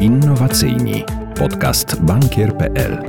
[0.00, 1.04] Innowacyjni.
[1.38, 3.02] Podcast bankier.pl.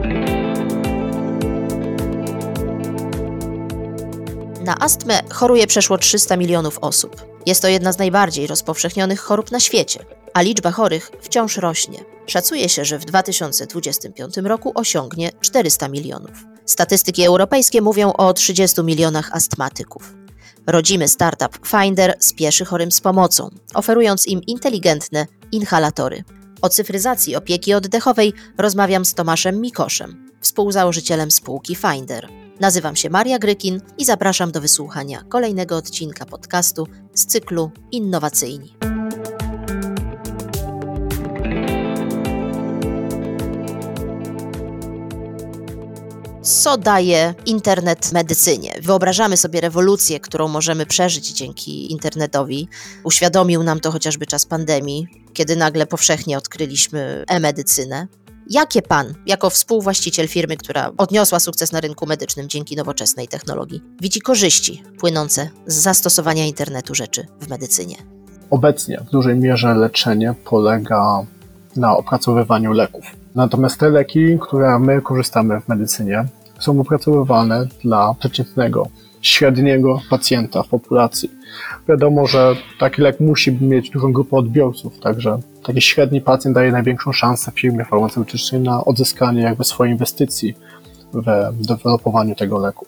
[4.64, 7.26] Na astmę choruje przeszło 300 milionów osób.
[7.46, 12.00] Jest to jedna z najbardziej rozpowszechnionych chorób na świecie, a liczba chorych wciąż rośnie.
[12.28, 16.32] Szacuje się, że w 2025 roku osiągnie 400 milionów.
[16.66, 20.14] Statystyki europejskie mówią o 30 milionach astmatyków.
[20.68, 26.24] Rodzimy startup Finder spieszy chorym z pomocą, oferując im inteligentne inhalatory.
[26.62, 32.30] O cyfryzacji opieki oddechowej rozmawiam z Tomaszem Mikoszem, współzałożycielem spółki Finder.
[32.60, 38.76] Nazywam się Maria Grykin i zapraszam do wysłuchania kolejnego odcinka podcastu z cyklu Innowacyjni.
[46.42, 48.76] co daje internet medycynie.
[48.82, 52.68] Wyobrażamy sobie rewolucję, którą możemy przeżyć dzięki internetowi.
[53.04, 55.08] Uświadomił nam to chociażby czas pandemii,
[55.40, 58.08] kiedy nagle powszechnie odkryliśmy e-medycynę.
[58.50, 64.22] Jakie pan, jako współwłaściciel firmy, która odniosła sukces na rynku medycznym dzięki nowoczesnej technologii, widzi
[64.22, 67.96] korzyści płynące z zastosowania internetu rzeczy w medycynie?
[68.50, 71.26] Obecnie w dużej mierze leczenie polega
[71.76, 73.06] na opracowywaniu leków.
[73.36, 76.26] Natomiast te leki, które my korzystamy w medycynie,
[76.60, 78.88] są opracowywane dla przeciętnego,
[79.22, 81.32] średniego pacjenta w populacji.
[81.90, 87.12] Wiadomo, że taki lek musi mieć dużą grupę odbiorców, także taki średni pacjent daje największą
[87.12, 90.56] szansę firmie farmaceutycznej na odzyskanie jakby swojej inwestycji
[91.14, 92.86] w developowaniu tego leku.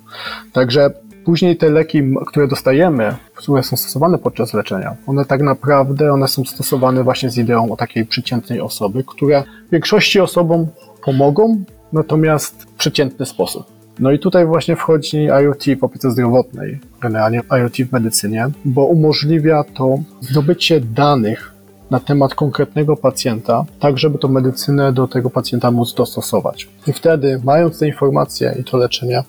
[0.53, 0.89] Także
[1.25, 6.45] później te leki, które dostajemy, które są stosowane podczas leczenia, one tak naprawdę one są
[6.45, 10.67] stosowane właśnie z ideą o takiej przeciętnej osoby, które większości osobom
[11.05, 13.80] pomogą, natomiast w przeciętny sposób.
[13.99, 19.63] No i tutaj właśnie wchodzi IoT w opiece zdrowotnej, generalnie IoT w medycynie, bo umożliwia
[19.63, 21.51] to zdobycie danych
[21.91, 26.69] na temat konkretnego pacjenta, tak żeby to medycynę do tego pacjenta móc dostosować.
[26.87, 29.23] I wtedy, mając te informacje i to leczenie,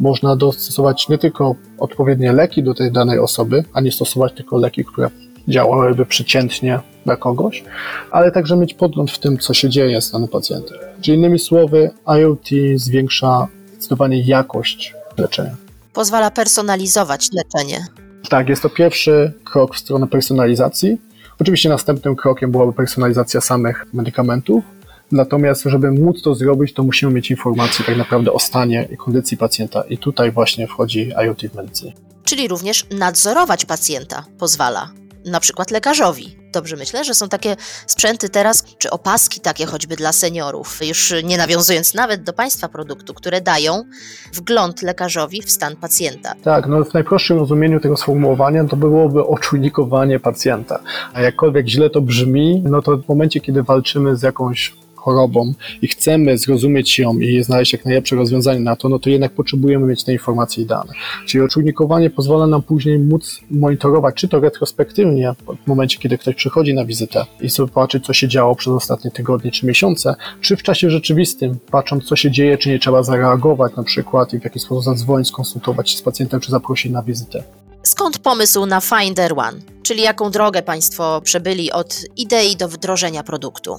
[0.00, 4.84] można dostosować nie tylko odpowiednie leki do tej danej osoby, a nie stosować tylko leki,
[4.84, 5.10] które
[5.48, 7.64] działałyby przeciętnie dla kogoś,
[8.10, 10.78] ale także mieć podgląd w tym, co się dzieje z danym pacjentem.
[11.00, 15.54] Czyli innymi słowy, IoT zwiększa zdecydowanie jakość leczenia.
[15.92, 17.86] Pozwala personalizować leczenie.
[18.28, 20.98] Tak, jest to pierwszy krok w stronę personalizacji.
[21.40, 24.64] Oczywiście następnym krokiem byłaby personalizacja samych medykamentów,
[25.12, 29.36] Natomiast, żeby móc to zrobić, to musimy mieć informacje tak naprawdę o stanie i kondycji
[29.36, 31.92] pacjenta, i tutaj właśnie wchodzi IoT w medycynie.
[32.24, 34.90] Czyli również nadzorować pacjenta pozwala
[35.24, 36.36] na przykład lekarzowi.
[36.56, 37.56] Dobrze myślę, że są takie
[37.86, 43.14] sprzęty teraz, czy opaski takie choćby dla seniorów, już nie nawiązując nawet do państwa produktu,
[43.14, 43.84] które dają
[44.32, 46.34] wgląd lekarzowi w stan pacjenta.
[46.42, 50.78] Tak, no w najprostszym rozumieniu tego sformułowania to byłoby oczujnikowanie pacjenta.
[51.12, 54.74] A jakkolwiek źle to brzmi, no to w momencie, kiedy walczymy z jakąś
[55.06, 55.52] chorobą
[55.82, 59.86] i chcemy zrozumieć ją i znaleźć jak najlepsze rozwiązanie na to, no to jednak potrzebujemy
[59.86, 60.92] mieć te informacje i dane.
[61.26, 65.34] Czyli oczujnikowanie pozwala nam później móc monitorować, czy to retrospektywnie,
[65.64, 69.10] w momencie, kiedy ktoś przychodzi na wizytę i sobie patrzeć, co się działo przez ostatnie
[69.10, 73.76] tygodnie czy miesiące, czy w czasie rzeczywistym, patrząc, co się dzieje, czy nie trzeba zareagować
[73.76, 77.42] na przykład i w jaki sposób zadzwonić, skonsultować się z pacjentem, czy zaprosić na wizytę.
[77.82, 83.76] Skąd pomysł na Finder One, czyli jaką drogę Państwo przebyli od idei do wdrożenia produktu?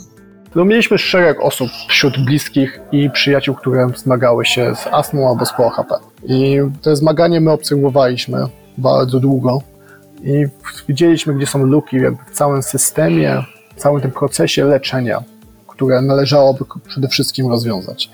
[0.56, 5.54] No, mieliśmy szereg osób wśród bliskich i przyjaciół, które zmagały się z astmą albo z
[5.54, 5.96] POHP.
[6.24, 8.38] I te zmaganie my obserwowaliśmy
[8.78, 9.62] bardzo długo
[10.24, 10.46] i
[10.88, 11.98] widzieliśmy, gdzie są luki
[12.32, 13.44] w całym systemie,
[13.76, 15.24] w całym tym procesie leczenia,
[15.68, 18.10] które należałoby przede wszystkim rozwiązać.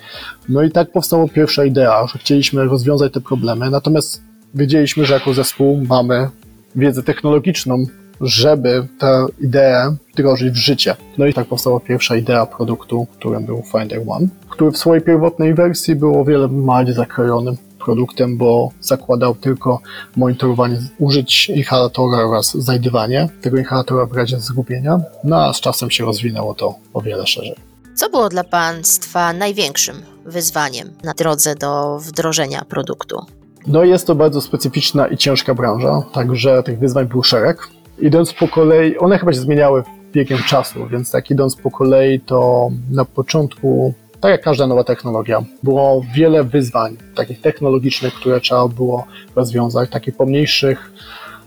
[0.50, 4.22] No i tak powstała pierwsza idea, że chcieliśmy rozwiązać te problemy, natomiast
[4.54, 6.30] wiedzieliśmy, że jako zespół mamy
[6.76, 7.86] wiedzę technologiczną,
[8.24, 10.96] żeby tę ideę wdrożyć w życie.
[11.18, 15.54] No i tak powstała pierwsza idea produktu, którym był Finder One, który w swojej pierwotnej
[15.54, 19.80] wersji był o wiele bardziej zakrojonym produktem, bo zakładał tylko
[20.16, 26.06] monitorowanie użyć inhalatora oraz znajdywanie tego inhalatora w razie zgubienia, no a z czasem się
[26.06, 27.56] rozwinęło to o wiele szerzej.
[27.96, 29.96] Co było dla Państwa największym
[30.26, 33.26] wyzwaniem na drodze do wdrożenia produktu?
[33.68, 37.68] No jest to bardzo specyficzna i ciężka branża, także tych wyzwań był szereg
[38.00, 42.70] idąc po kolei, one chyba się zmieniały biegiem czasu, więc tak idąc po kolei, to
[42.92, 49.06] na początku, tak jak każda nowa technologia, było wiele wyzwań takich technologicznych, które trzeba było
[49.36, 50.92] rozwiązać, takich pomniejszych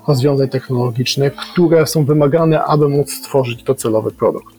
[0.08, 4.56] rozwiązań technologicznych, które są wymagane, aby móc stworzyć docelowy produkt.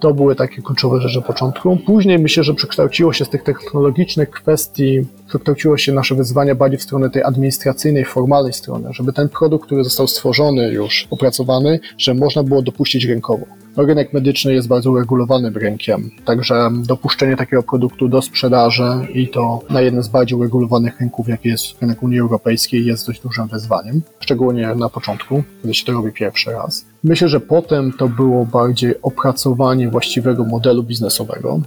[0.00, 1.76] To były takie kluczowe rzeczy początku.
[1.76, 6.82] Później myślę, że przekształciło się z tych technologicznych kwestii, przekształciło się nasze wyzwania bardziej w
[6.82, 12.42] stronę tej administracyjnej, formalnej strony, żeby ten produkt, który został stworzony już, opracowany, że można
[12.42, 13.46] było dopuścić rynkowo.
[13.76, 19.60] no, rynek medyczny jest bardzo uregulowanym rynkiem, także dopuszczenie takiego produktu do sprzedaży i to
[19.70, 24.02] na jednym z bardziej uregulowanych rynków, jak jest rynek Unii Europejskiej, jest dość dużym wyzwaniem,
[24.20, 26.89] szczególnie na początku, kiedy się to robi pierwszy raz.
[27.04, 31.60] Myślę, że potem to było bardziej opracowanie właściwego modelu biznesowego,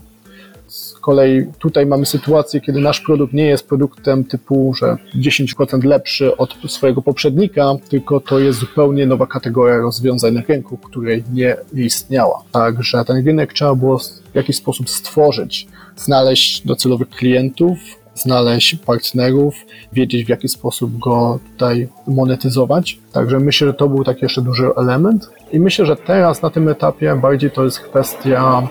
[0.74, 6.38] z kolei tutaj mamy sytuację, kiedy nasz produkt nie jest produktem typu, że 10% lepszy
[6.38, 12.44] od swojego poprzednika, tylko to jest zupełnie nowa kategoria rozwiązań na rynku, której nie istniała.
[12.52, 14.00] Także ten rynek trzeba było
[14.32, 17.78] w jakiś sposób stworzyć, znaleźć docelowych klientów,
[18.16, 19.56] znaleźć partnerów,
[19.94, 23.00] wiedzieć w jaki sposób go tutaj monetyzować.
[23.12, 25.30] Także myślę, że to był taki jeszcze duży element.
[25.52, 28.68] I myślę, że teraz na tym etapie bardziej to jest kwestia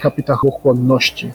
[0.00, 1.30] kapitałochłonności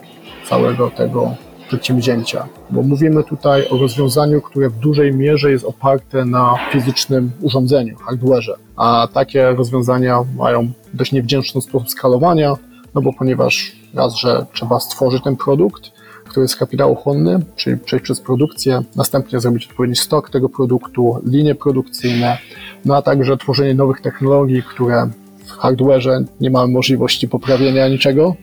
[0.49, 1.35] całego tego
[1.67, 7.95] przedsięwzięcia, bo mówimy tutaj o rozwiązaniu, które w dużej mierze jest oparte na fizycznym urządzeniu,
[7.95, 12.53] hardware'ze, a takie rozwiązania mają dość niewdzięczny sposób skalowania,
[12.95, 15.91] no bo ponieważ raz, że trzeba stworzyć ten produkt,
[16.37, 22.37] który jest kapitałochłonny, czyli przejść przez produkcję, następnie zrobić odpowiedni stok tego produktu, linie produkcyjne,
[22.85, 25.09] no a także tworzenie nowych technologii, które
[25.45, 28.35] w hardware'ze nie mamy możliwości poprawienia niczego,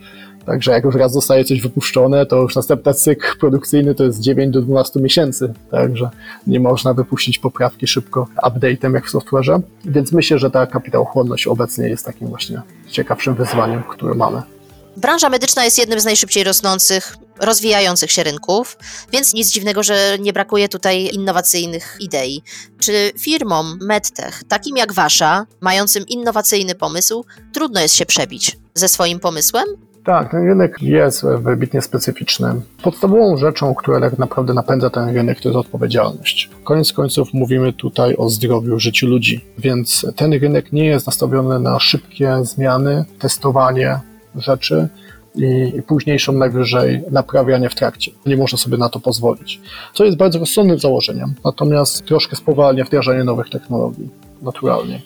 [0.46, 4.54] Także jak już raz zostaje coś wypuszczone, to już następny cykl produkcyjny to jest 9
[4.54, 5.54] do 12 miesięcy.
[5.70, 6.10] Także
[6.46, 9.60] nie można wypuścić poprawki szybko update'em jak w software'ze.
[9.84, 14.53] Więc myślę, że ta kapitałochłonność obecnie jest takim właśnie ciekawszym wyzwaniem, które mamy.
[14.96, 18.76] Branża medyczna jest jednym z najszybciej rosnących, rozwijających się rynków,
[19.12, 22.42] więc nic dziwnego, że nie brakuje tutaj innowacyjnych idei.
[22.78, 29.20] Czy firmom medtech, takim jak wasza, mającym innowacyjny pomysł, trudno jest się przebić ze swoim
[29.20, 29.64] pomysłem?
[30.04, 32.54] Tak, ten rynek jest wybitnie specyficzny.
[32.82, 36.50] Podstawową rzeczą, która tak naprawdę napędza ten rynek, to jest odpowiedzialność.
[36.64, 41.80] Koniec końców mówimy tutaj o zdrowiu, życiu ludzi, więc ten rynek nie jest nastawiony na
[41.80, 44.00] szybkie zmiany, testowanie
[44.36, 44.88] rzeczy,
[45.34, 48.12] i, późniejszą najwyżej naprawianie w trakcie.
[48.26, 49.60] Nie można sobie na to pozwolić.
[49.94, 54.10] Co jest bardzo rozsądnym założeniem, natomiast troszkę spowalnia wdrażanie nowych technologii,
[54.42, 55.02] naturalnie.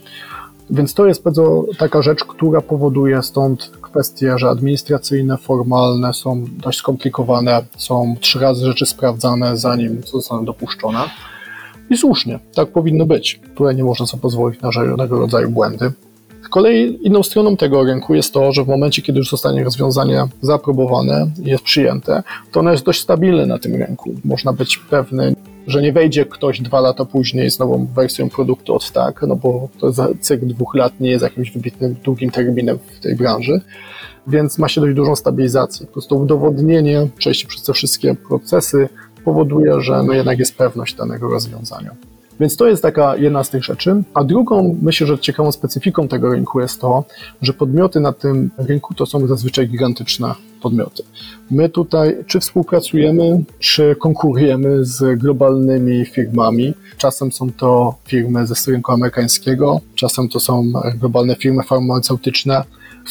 [0.71, 6.79] Więc to jest bardzo taka rzecz, która powoduje stąd kwestie, że administracyjne, formalne są dość
[6.79, 10.99] skomplikowane, są trzy razy rzeczy sprawdzane, zanim zostaną dopuszczone.
[11.91, 13.41] I słusznie, tak powinno być.
[13.55, 15.93] Tutaj nie można sobie pozwolić na żadnego rodzaju błędy.
[16.49, 20.25] Z kolei inną stroną tego rynku jest to, że w momencie, kiedy już zostanie rozwiązanie
[20.43, 22.23] zaaprobowane i jest przyjęte,
[22.53, 24.15] to ono jest dość stabilne na tym rynku.
[24.25, 25.35] Można być pewny,
[25.67, 29.69] że nie wejdzie ktoś dwa lata później z nową wersją produktu od tak, no bo
[29.79, 33.61] to cykl dwóch lat nie jest jakimś wybitnym długim terminem w tej branży,
[34.27, 35.87] więc ma się dość dużą stabilizację.
[35.87, 38.89] Po prostu udowodnienie, przejście przez te wszystkie procesy
[39.25, 41.91] powoduje, że no jednak jest pewność danego rozwiązania.
[42.41, 44.03] Więc to jest taka jedna z tych rzeczy.
[44.15, 47.05] A drugą, myślę, że ciekawą specyfiką tego rynku jest to,
[47.43, 51.03] że podmioty na tym rynku to są zazwyczaj gigantyczne podmioty.
[51.51, 56.75] My tutaj czy współpracujemy, czy konkurujemy z globalnymi firmami.
[56.97, 62.65] Czasem są to firmy ze rynku amerykańskiego, czasem to są globalne firmy farmaceutyczne,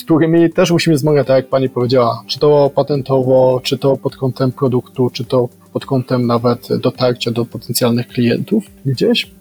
[0.03, 4.51] którymi też musimy zmagać, tak jak Pani powiedziała, czy to patentowo, czy to pod kątem
[4.51, 9.31] produktu, czy to pod kątem nawet dotarcia do potencjalnych klientów gdzieś,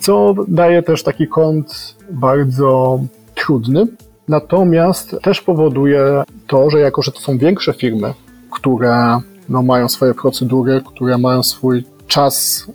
[0.00, 3.00] co daje też taki kąt bardzo
[3.34, 3.86] trudny.
[4.28, 8.14] Natomiast też powoduje to, że jako, że to są większe firmy,
[8.50, 9.18] które
[9.48, 12.66] no, mają swoje procedury, które mają swój czas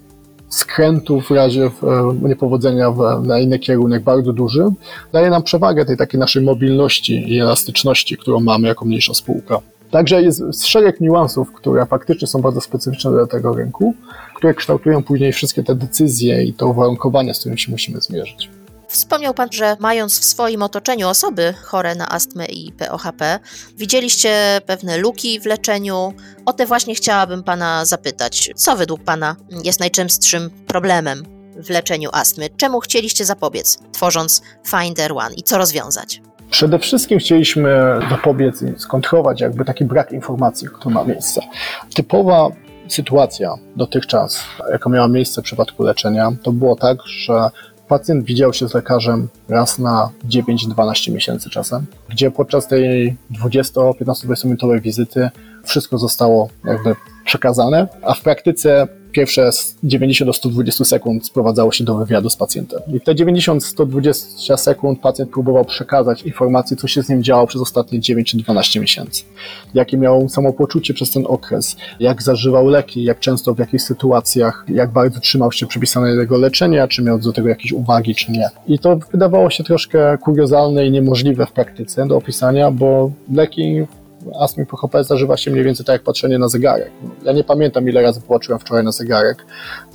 [0.51, 1.69] skrętu w razie e,
[2.21, 4.65] niepowodzenia w, na inny kierunek bardzo duży,
[5.13, 9.59] daje nam przewagę tej takiej naszej mobilności i elastyczności, którą mamy jako mniejsza spółka.
[9.91, 13.95] Także jest szereg niuansów, które faktycznie są bardzo specyficzne dla tego rynku,
[14.35, 18.49] które kształtują później wszystkie te decyzje i te uwarunkowania, z którymi się musimy zmierzyć.
[18.91, 23.39] Wspomniał Pan, że mając w swoim otoczeniu osoby chore na astmę i POHP,
[23.77, 26.13] widzieliście pewne luki w leczeniu.
[26.45, 28.49] O te właśnie chciałabym Pana zapytać.
[28.55, 31.23] Co według Pana jest najczęstszym problemem
[31.55, 32.49] w leczeniu astmy?
[32.57, 36.21] Czemu chcieliście zapobiec, tworząc Finder One i co rozwiązać?
[36.49, 41.41] Przede wszystkim chcieliśmy zapobiec i skontrolować jakby taki brak informacji, który ma miejsce.
[41.95, 42.47] Typowa
[42.87, 47.49] sytuacja dotychczas, jaka miała miejsce w przypadku leczenia, to było tak, że
[47.91, 54.81] pacjent widział się z lekarzem raz na 9-12 miesięcy czasem, gdzie podczas tej 20-15-20 minutowej
[54.81, 55.29] wizyty
[55.63, 56.95] wszystko zostało jakby
[57.25, 62.35] przekazane, a w praktyce pierwsze z 90 do 120 sekund sprowadzało się do wywiadu z
[62.35, 62.79] pacjentem.
[62.93, 67.99] I te 90-120 sekund pacjent próbował przekazać informacje, co się z nim działo przez ostatnie
[67.99, 69.23] 9 czy 12 miesięcy.
[69.73, 74.91] Jakie miał samopoczucie przez ten okres, jak zażywał leki, jak często, w jakich sytuacjach, jak
[74.91, 78.49] bardzo trzymał się przepisanego leczenia, czy miał do tego jakieś uwagi, czy nie.
[78.67, 83.85] I to wydawało się troszkę kuriozalne i niemożliwe w praktyce do opisania, bo leki
[84.39, 86.91] astmy PHP zażywa się mniej więcej tak jak patrzenie na zegarek.
[87.23, 89.45] Ja nie pamiętam ile razy popatrzyłem wczoraj na zegarek.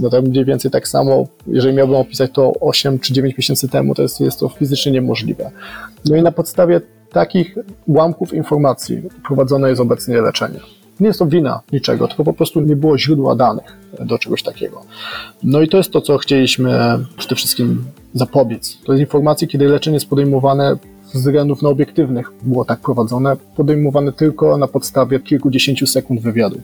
[0.01, 3.95] No to mniej więcej tak samo, jeżeli miałbym opisać to 8 czy 9 miesięcy temu,
[3.95, 5.51] to jest, jest to fizycznie niemożliwe.
[6.05, 6.81] No i na podstawie
[7.13, 7.55] takich
[7.87, 10.61] ułamków informacji prowadzone jest obecnie leczenie.
[11.01, 14.83] Nie jest to wina niczego, tylko po prostu nie było źródła danych do czegoś takiego.
[15.43, 18.79] No i to jest to, co chcieliśmy przede wszystkim zapobiec.
[18.85, 20.77] To jest informacji, kiedy leczenie jest podejmowane
[21.13, 26.61] z względów no, obiektywnych było tak prowadzone, podejmowane tylko na podstawie kilkudziesięciu sekund wywiadu.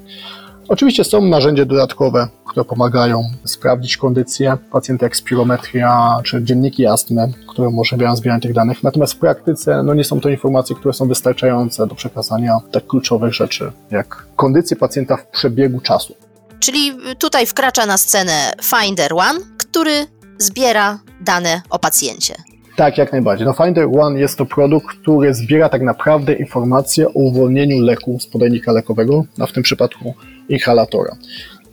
[0.69, 7.69] Oczywiście są narzędzia dodatkowe, które pomagają sprawdzić kondycję pacjenta, jak spirometria czy dzienniki astmy, które
[7.69, 8.83] umożliwiają zbieranie tych danych.
[8.83, 13.35] Natomiast w praktyce no, nie są to informacje, które są wystarczające do przekazania tak kluczowych
[13.35, 16.15] rzeczy, jak kondycję pacjenta w przebiegu czasu.
[16.61, 20.07] Czyli tutaj wkracza na scenę Finder One, który
[20.39, 22.35] zbiera dane o pacjencie.
[22.77, 23.47] Tak, jak najbardziej.
[23.47, 28.27] No Finder One jest to produkt, który zbiera tak naprawdę informacje o uwolnieniu leku z
[28.27, 30.15] podajnika lekowego, a w tym przypadku
[30.49, 31.17] inhalatora.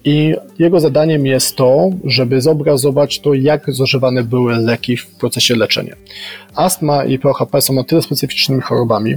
[0.04, 5.96] I jego zadaniem jest to, żeby zobrazować to, jak zażywane były leki w procesie leczenia.
[6.56, 9.16] Astma i POHP są na tyle specyficznymi chorobami,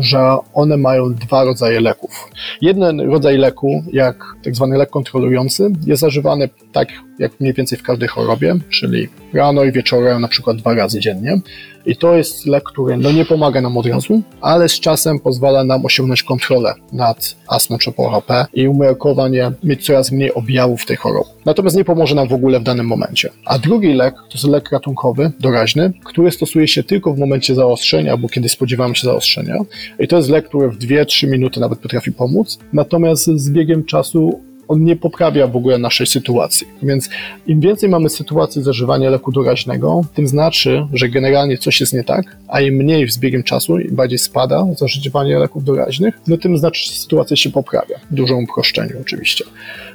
[0.00, 2.30] że one mają dwa rodzaje leków.
[2.60, 6.88] Jeden rodzaj leku, jak tak zwany lek kontrolujący, jest zażywany tak
[7.20, 11.40] jak mniej więcej w każdej chorobie, czyli rano i wieczorem, na przykład dwa razy dziennie.
[11.86, 15.64] I to jest lek, który no nie pomaga nam od razu, ale z czasem pozwala
[15.64, 21.30] nam osiągnąć kontrolę nad astmą czy POHP i umiarkowanie mieć coraz mniej objawów tej choroby.
[21.44, 23.30] Natomiast nie pomoże nam w ogóle w danym momencie.
[23.46, 28.12] A drugi lek to jest lek ratunkowy, doraźny, który stosuje się tylko w momencie zaostrzenia
[28.12, 29.56] albo kiedy spodziewamy się zaostrzenia.
[29.98, 32.58] I to jest lek, który w 2-3 minuty nawet potrafi pomóc.
[32.72, 36.66] Natomiast z biegiem czasu on nie poprawia w ogóle naszej sytuacji.
[36.82, 37.08] Więc
[37.46, 42.36] im więcej mamy sytuacji zażywania leku doraźnego, tym znaczy, że generalnie coś jest nie tak,
[42.48, 46.84] a im mniej z biegiem czasu, im bardziej spada zażywanie leków doraźnych, no tym znaczy,
[46.84, 47.98] że sytuacja się poprawia.
[48.10, 49.44] W dużym uproszczeniu oczywiście.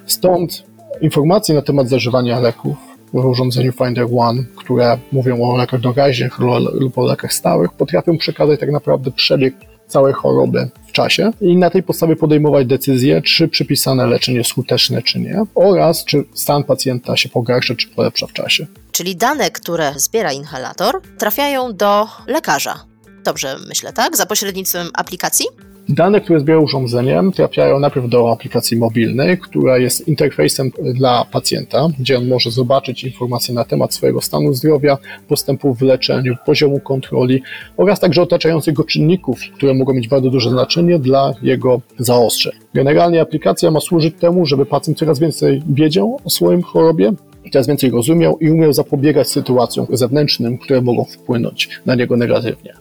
[0.05, 0.63] Stąd
[1.01, 2.75] informacje na temat zażywania leków
[3.13, 6.39] w urządzeniu Finder One, które mówią o lekach doraźnych
[6.74, 9.55] lub o lekach stałych, potrafią przekazać tak naprawdę przebieg
[9.88, 15.01] całej choroby w czasie i na tej podstawie podejmować decyzję, czy przypisane leczenie jest skuteczne,
[15.01, 18.68] czy nie, oraz czy stan pacjenta się pogarsza, czy polepsza w czasie.
[18.92, 22.86] Czyli dane, które zbiera inhalator, trafiają do lekarza.
[23.24, 24.18] Dobrze myślę, tak?
[24.18, 25.46] Za pośrednictwem aplikacji?
[25.89, 32.18] Dane, które zbiera urządzenie, trafiają najpierw do aplikacji mobilnej, która jest interfejsem dla pacjenta, gdzie
[32.18, 37.42] on może zobaczyć informacje na temat swojego stanu zdrowia, postępu w leczeniu, poziomu kontroli
[37.77, 42.54] oraz także otaczających go czynników, które mogą mieć bardzo duże znaczenie dla jego zaostrzeń.
[42.74, 47.13] Generalnie aplikacja ma służyć temu, żeby pacjent coraz więcej wiedział o swoim chorobie,
[47.56, 52.74] coraz więcej rozumiał i umiał zapobiegać sytuacjom zewnętrznym, które mogą wpłynąć na niego negatywnie.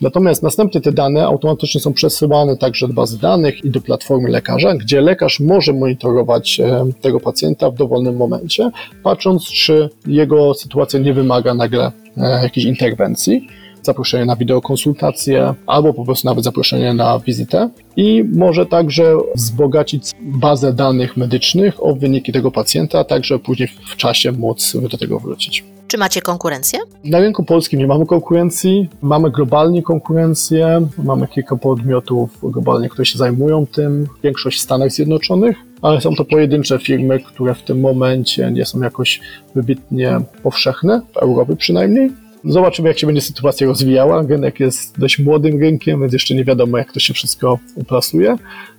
[0.00, 4.74] Natomiast następnie te dane automatycznie są przesyłane także do bazy danych i do platformy lekarza,
[4.74, 8.70] gdzie lekarz może monitorować e, tego pacjenta w dowolnym momencie,
[9.02, 13.48] patrząc, czy jego sytuacja nie wymaga nagle e, jakiejś interwencji
[13.88, 20.72] zaproszenie na wideokonsultację albo po prostu nawet zaproszenie na wizytę i może także wzbogacić bazę
[20.72, 25.64] danych medycznych o wyniki tego pacjenta, tak żeby później w czasie móc do tego wrócić.
[25.88, 26.78] Czy macie konkurencję?
[27.04, 28.88] Na rynku polskim nie mamy konkurencji.
[29.02, 30.88] Mamy globalnie konkurencję.
[31.04, 34.06] Mamy kilka podmiotów globalnie, które się zajmują tym.
[34.22, 38.82] Większość w Stanach Zjednoczonych, ale są to pojedyncze firmy, które w tym momencie nie są
[38.82, 39.20] jakoś
[39.54, 42.10] wybitnie powszechne, w Europie przynajmniej.
[42.44, 44.22] Zobaczymy, jak się będzie sytuacja rozwijała.
[44.28, 48.36] Rynek jest dość młodym rynkiem, więc jeszcze nie wiadomo, jak to się wszystko uplasuje,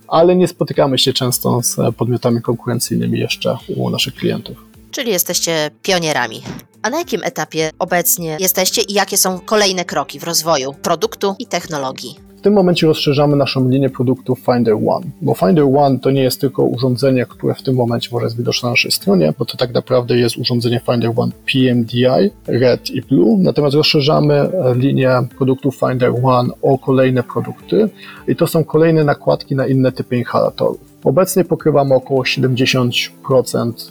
[0.08, 4.56] ale nie spotykamy się często z podmiotami konkurencyjnymi jeszcze u naszych klientów.
[4.90, 6.42] Czyli jesteście pionierami.
[6.82, 11.46] A na jakim etapie obecnie jesteście i jakie są kolejne kroki w rozwoju produktu i
[11.46, 12.29] technologii?
[12.40, 16.40] W tym momencie rozszerzamy naszą linię produktów Finder One, bo Finder One to nie jest
[16.40, 19.74] tylko urządzenie, które w tym momencie może jest widoczne na naszej stronie, bo to tak
[19.74, 26.48] naprawdę jest urządzenie Finder One PMDI, Red i Blue, natomiast rozszerzamy linię produktów Finder One
[26.62, 27.88] o kolejne produkty
[28.28, 30.80] i to są kolejne nakładki na inne typy inhalatorów.
[31.04, 33.10] Obecnie pokrywamy około 70%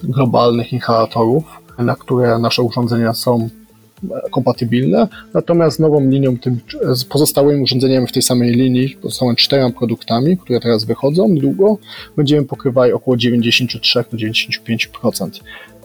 [0.03, 1.44] globalnych inhalatorów,
[1.77, 3.50] na które nasze urządzenia są
[4.32, 6.60] kompatybilne, natomiast nową linią, tym,
[6.94, 11.77] z pozostałymi urządzeniami w tej samej linii, pozostałymi czterema produktami, które teraz wychodzą niedługo,
[12.18, 15.29] będziemy pokrywali około 93-95%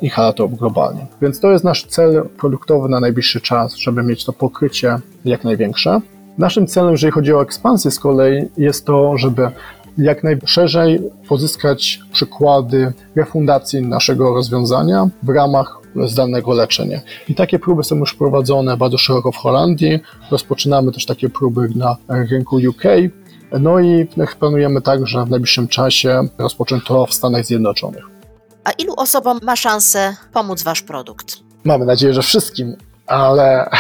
[0.03, 1.07] inhalatorów globalnie.
[1.23, 6.01] Więc to jest nasz cel produktowy na najbliższy czas, żeby mieć to pokrycie jak największe.
[6.39, 9.49] Naszym celem, jeżeli chodzi o ekspansję z kolei, jest to, żeby
[9.99, 17.01] jak najszerzej pozyskać przykłady refundacji naszego rozwiązania w ramach zdalnego leczenia.
[17.29, 20.01] I takie próby są już prowadzone bardzo szeroko w Holandii.
[20.31, 22.83] Rozpoczynamy też takie próby na rynku UK.
[23.61, 24.07] No i
[24.39, 28.05] planujemy także w najbliższym czasie rozpocząć to w Stanach Zjednoczonych.
[28.65, 31.37] A ilu osobom ma szansę pomóc Wasz produkt?
[31.65, 33.71] Mamy nadzieję, że wszystkim, ale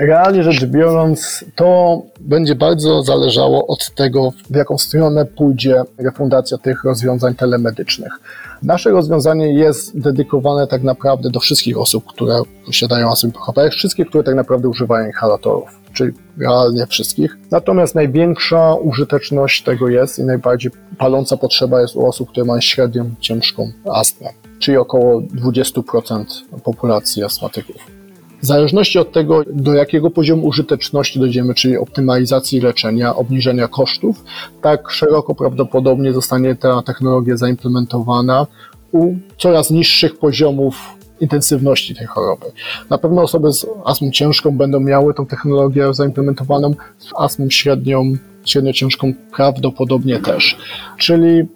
[0.00, 6.84] realnie rzecz biorąc, to będzie bardzo zależało od tego, w jaką stronę pójdzie refundacja tych
[6.84, 8.12] rozwiązań telemedycznych.
[8.62, 14.24] Nasze rozwiązanie jest dedykowane tak naprawdę do wszystkich osób, które posiadają astmę PHP, wszystkich, które
[14.24, 17.38] tak naprawdę używają inhalatorów, czyli realnie wszystkich.
[17.50, 23.10] Natomiast największa użyteczność tego jest i najbardziej paląca potrzeba jest u osób, które mają średnią,
[23.20, 24.28] ciężką astmę,
[24.58, 26.24] czyli około 20%
[26.64, 27.99] populacji astmatyków.
[28.42, 34.24] W zależności od tego, do jakiego poziomu użyteczności dojdziemy, czyli optymalizacji leczenia, obniżenia kosztów,
[34.62, 38.46] tak szeroko prawdopodobnie zostanie ta technologia zaimplementowana
[38.92, 40.74] u coraz niższych poziomów
[41.20, 42.46] intensywności tej choroby.
[42.90, 48.12] Na pewno osoby z astmą ciężką będą miały tą technologię zaimplementowaną, z astmą średnią,
[48.44, 50.58] średnio ciężką prawdopodobnie też.
[50.98, 51.46] Czyli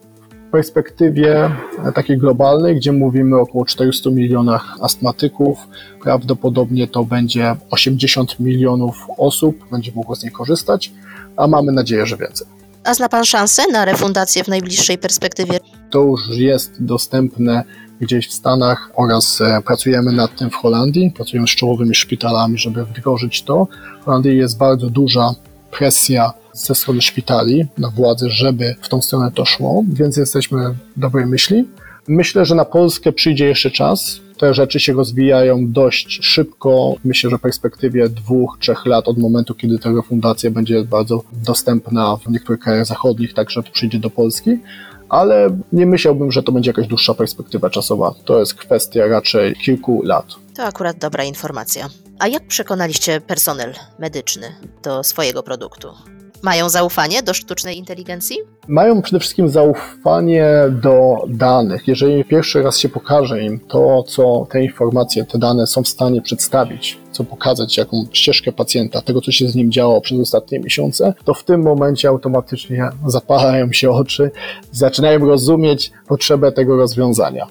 [0.54, 1.50] perspektywie
[1.94, 5.58] takiej globalnej, gdzie mówimy o około 400 milionach astmatyków,
[6.02, 10.92] prawdopodobnie to będzie 80 milionów osób, będzie mogło z niej korzystać,
[11.36, 12.46] a mamy nadzieję, że więcej.
[12.84, 15.58] A zna Pan szansę na refundację w najbliższej perspektywie?
[15.90, 17.64] To już jest dostępne
[18.00, 21.12] gdzieś w Stanach oraz e, pracujemy nad tym w Holandii.
[21.16, 23.68] Pracujemy z czołowymi szpitalami, żeby wdrożyć to.
[24.02, 25.34] W Holandii jest bardzo duża
[25.70, 31.26] presja ze strony szpitali na władze, żeby w tą stronę to szło, więc jesteśmy dobrej
[31.26, 31.68] myśli.
[32.08, 34.20] Myślę, że na Polskę przyjdzie jeszcze czas.
[34.38, 36.94] Te rzeczy się rozwijają dość szybko.
[37.04, 42.16] Myślę, że w perspektywie dwóch, trzech lat od momentu, kiedy ta refundacja będzie bardzo dostępna
[42.16, 44.58] w niektórych krajach zachodnich, także przyjdzie do Polski.
[45.08, 48.14] Ale nie myślałbym, że to będzie jakaś dłuższa perspektywa czasowa.
[48.24, 50.26] To jest kwestia raczej kilku lat.
[50.54, 51.88] To akurat dobra informacja.
[52.18, 54.46] A jak przekonaliście personel medyczny
[54.82, 55.88] do swojego produktu?
[56.44, 58.36] Mają zaufanie do sztucznej inteligencji?
[58.68, 61.88] Mają przede wszystkim zaufanie do danych.
[61.88, 66.22] Jeżeli pierwszy raz się pokaże im to, co te informacje, te dane są w stanie
[66.22, 71.14] przedstawić, co pokazać, jaką ścieżkę pacjenta, tego, co się z nim działo przez ostatnie miesiące,
[71.24, 74.30] to w tym momencie automatycznie zapalają się oczy,
[74.72, 77.46] zaczynają rozumieć potrzebę tego rozwiązania.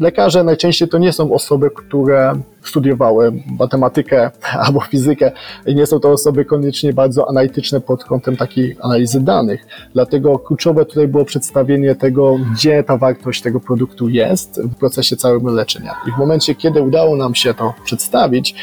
[0.00, 4.30] Lekarze najczęściej to nie są osoby, które studiowały matematykę
[4.66, 5.32] albo fizykę
[5.66, 9.66] i nie są to osoby koniecznie bardzo analityczne pod kątem takiej analizy danych.
[9.94, 15.52] Dlatego kluczowe tutaj było przedstawienie tego, gdzie ta wartość tego produktu jest w procesie całego
[15.52, 15.94] leczenia.
[16.08, 18.54] I w momencie, kiedy udało nam się to przedstawić,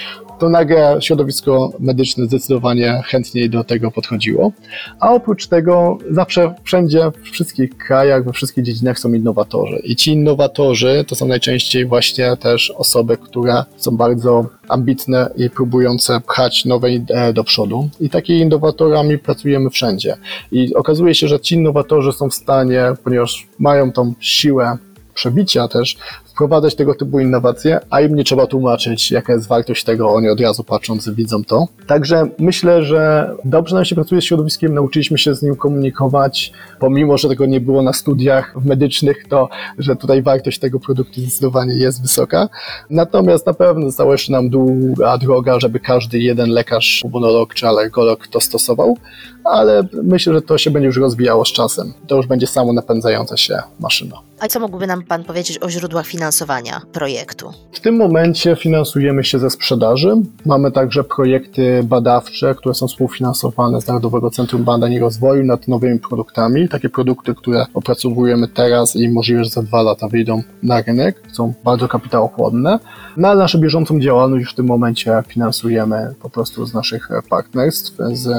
[0.42, 4.52] to nagle środowisko medyczne zdecydowanie chętniej do tego podchodziło.
[5.00, 9.82] A oprócz tego zawsze wszędzie, w wszystkich krajach, we wszystkich dziedzinach są innowatorzy.
[9.84, 16.22] I ci innowatorzy to są najczęściej właśnie też osoby, które są bardzo ambitne i próbujące
[16.22, 17.90] pchać nowe idee do przodu.
[18.00, 20.18] I takimi innowatorami pracujemy wszędzie.
[20.52, 24.78] I okazuje się, że ci innowatorzy są w stanie, ponieważ mają tą siłę
[25.14, 25.98] przebicia też,
[26.42, 30.42] wprowadzać tego typu innowacje, a im nie trzeba tłumaczyć, jaka jest wartość tego, oni od
[30.42, 31.68] razu patrząc widzą to.
[31.88, 37.18] Także myślę, że dobrze nam się pracuje z środowiskiem, nauczyliśmy się z nim komunikować, pomimo,
[37.18, 42.02] że tego nie było na studiach medycznych, to że tutaj wartość tego produktu zdecydowanie jest
[42.02, 42.50] wysoka.
[42.90, 48.28] Natomiast na pewno została jeszcze nam długa droga, żeby każdy jeden lekarz, pulmonolog czy alergolog
[48.28, 48.98] to stosował,
[49.44, 51.94] ale myślę, że to się będzie już rozwijało z czasem.
[52.08, 54.31] To już będzie samo napędzająca się maszyna.
[54.42, 57.52] A co mógłby nam Pan powiedzieć o źródłach finansowania projektu?
[57.72, 60.14] W tym momencie finansujemy się ze sprzedaży.
[60.46, 66.00] Mamy także projekty badawcze, które są współfinansowane z Narodowego Centrum Badań i Rozwoju nad nowymi
[66.00, 66.70] produktami.
[66.70, 71.54] Takie produkty, które opracowujemy teraz i możliwe, że za dwa lata wyjdą na rynek, są
[71.64, 72.80] bardzo kapitałochłonne.
[73.18, 78.30] Na naszą bieżącą działalność w tym momencie finansujemy po prostu z naszych partnerstw z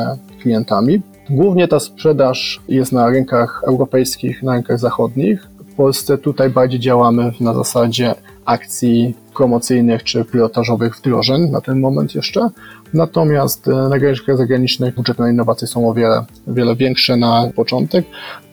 [0.40, 1.02] klientami.
[1.30, 5.52] Głównie ta sprzedaż jest na rynkach europejskich, na rynkach zachodnich.
[5.82, 8.14] Polsce tutaj bardziej działamy na zasadzie
[8.44, 12.50] akcji promocyjnych czy pilotażowych wdrożeń na ten moment jeszcze.
[12.94, 18.04] Natomiast e, na rynkach zagranicznych budżety na innowacje są o wiele, wiele większe na początek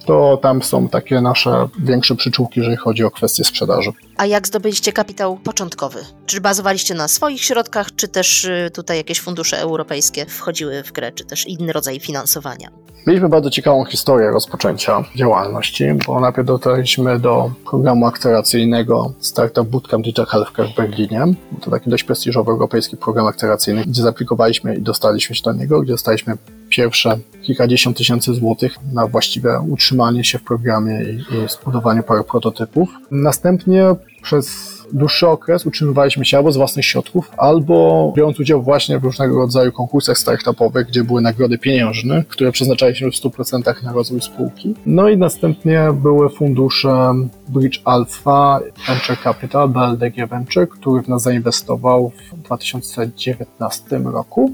[0.10, 3.92] to tam są takie nasze większe przyczółki, jeżeli chodzi o kwestie sprzedaży.
[4.18, 6.00] A jak zdobyliście kapitał początkowy?
[6.26, 11.12] Czy bazowaliście na swoich środkach, czy też y, tutaj jakieś fundusze europejskie wchodziły w grę,
[11.12, 12.70] czy też inny rodzaj finansowania?
[13.08, 20.26] Mieliśmy bardzo ciekawą historię rozpoczęcia działalności, bo najpierw dotarliśmy do programu akceleracyjnego Startup Bootcamp Digital
[20.26, 21.26] Healthcare w Berlinie.
[21.62, 25.94] To taki dość prestiżowy europejski program akceleracyjny, gdzie zaplikowaliśmy i dostaliśmy się do niego, gdzie
[25.94, 26.38] dostaliśmy
[26.70, 32.90] pierwsze kilkadziesiąt tysięcy złotych na właściwe utrzymanie się w programie i, i zbudowanie paru prototypów.
[33.12, 39.04] Następnie przez dłuższy okres utrzymywaliśmy się albo z własnych środków, albo biorąc udział właśnie w
[39.04, 44.76] różnego rodzaju konkursach startupowych, gdzie były nagrody pieniężne, które przeznaczaliśmy w 100% na rozwój spółki.
[44.86, 47.14] No i następnie były fundusze
[47.50, 54.52] Bridge Alpha, Venture Capital, BLDG Venture, który w nas zainwestował w 2019 roku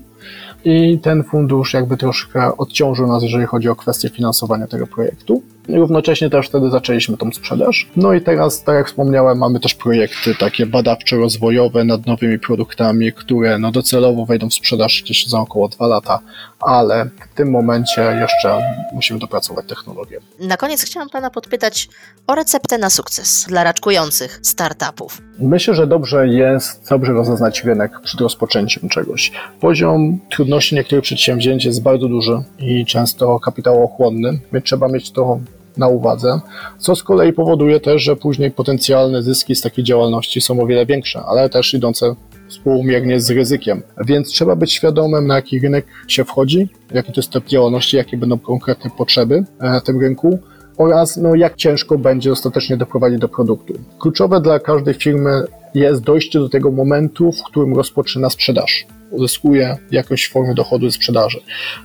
[0.66, 5.42] i ten fundusz jakby troszkę odciążył nas, jeżeli chodzi o kwestię finansowania tego projektu.
[5.70, 7.88] Równocześnie też wtedy zaczęliśmy tą sprzedaż.
[7.96, 13.58] No i teraz, tak jak wspomniałem, mamy też projekty takie badawczo-rozwojowe nad nowymi produktami, które
[13.58, 16.20] no docelowo wejdą w sprzedaż gdzieś za około dwa lata,
[16.60, 18.62] ale w tym momencie jeszcze
[18.94, 20.20] musimy dopracować technologię.
[20.40, 21.90] Na koniec chciałam Pana podpytać
[22.28, 25.22] o receptę na sukces dla raczkujących startupów.
[25.40, 29.32] Myślę, że dobrze jest dobrze rozeznać rynek przed rozpoczęciem czegoś.
[29.60, 35.40] Poziom trudności niektórych przedsięwzięć jest bardzo duży i często kapitałochłonny, więc trzeba mieć to
[35.78, 36.40] na uwadze,
[36.78, 40.86] co z kolei powoduje też, że później potencjalne zyski z takiej działalności są o wiele
[40.86, 42.16] większe, ale też idące
[42.48, 43.84] współmiernie z ryzykiem.
[44.06, 48.18] Więc trzeba być świadomym, na jaki rynek się wchodzi, jaki to jest typ działalności, jakie
[48.18, 50.40] będą konkretne potrzeby e, na tym rynku
[50.78, 53.74] oraz no, jak ciężko będzie ostatecznie doprowadzić do produktu.
[54.00, 60.30] Kluczowe dla każdej firmy jest dojście do tego momentu, w którym rozpoczyna sprzedaż uzyskuje jakąś
[60.30, 61.40] formę dochodu ze sprzedaży.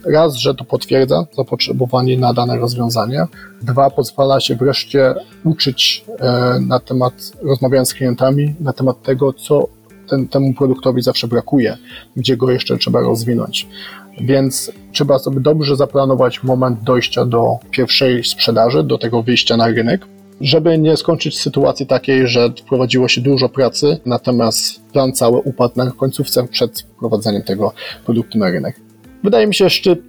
[0.07, 3.27] Raz, że to potwierdza zapotrzebowanie na dane rozwiązanie.
[3.63, 9.69] Dwa, pozwala się wreszcie uczyć e, na temat, rozmawiając z klientami, na temat tego, co
[10.09, 11.77] ten, temu produktowi zawsze brakuje,
[12.17, 13.69] gdzie go jeszcze trzeba rozwinąć.
[14.21, 20.07] Więc trzeba sobie dobrze zaplanować moment dojścia do pierwszej sprzedaży, do tego wyjścia na rynek,
[20.41, 25.91] żeby nie skończyć sytuacji takiej, że wprowadziło się dużo pracy, natomiast plan cały upadł na
[25.91, 27.73] końcówce przed wprowadzeniem tego
[28.05, 28.81] produktu na rynek.
[29.25, 30.01] Wydaje mi się, szczyt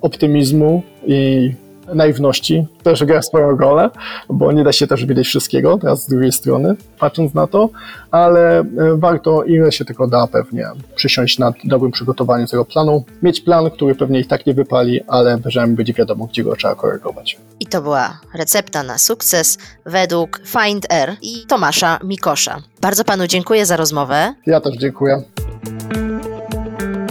[0.00, 1.52] optymizmu i
[1.94, 3.90] naiwności też gra swoją rolę,
[4.28, 7.68] bo nie da się też widać wszystkiego teraz z drugiej strony, patrząc na to,
[8.10, 8.64] ale e,
[8.96, 13.94] warto ile się tylko da pewnie przysiąść nad dobrym przygotowaniem tego planu, mieć plan, który
[13.94, 17.38] pewnie i tak nie wypali, ale przynajmniej będzie wiadomo, gdzie go trzeba korygować.
[17.60, 22.62] I to była recepta na sukces według Find Air i Tomasza Mikosza.
[22.80, 24.34] Bardzo panu dziękuję za rozmowę.
[24.46, 25.22] Ja też dziękuję.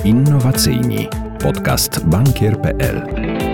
[0.03, 1.07] Innowacyjni.
[1.39, 3.44] Podcast bankier.pl